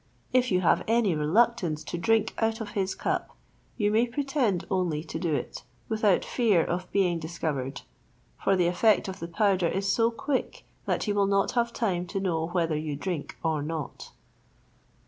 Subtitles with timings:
[0.33, 3.37] If you have any reluctance to drink out of his cup,
[3.77, 7.81] you may pretend only to do it, without fear of being discovered;
[8.43, 12.07] for the effect of the powder is so quick, that he will not have time
[12.07, 14.11] to know whether you drink or not."